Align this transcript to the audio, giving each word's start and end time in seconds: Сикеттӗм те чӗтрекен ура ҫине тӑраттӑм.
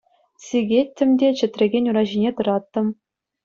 Сикеттӗм 0.45 1.09
те 1.23 1.27
чӗтрекен 1.41 1.85
ура 1.95 2.03
ҫине 2.15 2.31
тӑраттӑм. 2.41 2.87